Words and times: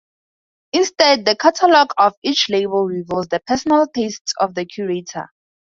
Instead, 0.73 1.25
the 1.25 1.35
catalog 1.35 1.91
of 1.95 2.15
each 2.23 2.47
label 2.49 2.85
reveals 2.87 3.27
the 3.27 3.39
personal 3.39 3.85
tastes 3.85 4.33
of 4.39 4.55
the 4.55 4.65
curator. 4.65 5.29